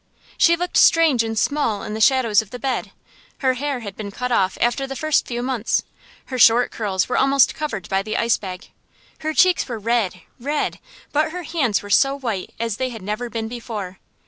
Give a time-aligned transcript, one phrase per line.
[0.35, 2.89] She looked strange and small in the shadows of the bed.
[3.37, 5.83] Her hair had been cut off after the first few months;
[6.25, 8.71] her short curls were almost covered by the ice bag.
[9.19, 10.79] Her cheeks were red, red,
[11.11, 13.99] but her hands were so white as they had never been before.